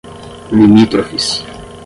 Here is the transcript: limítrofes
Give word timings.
limítrofes 0.57 1.27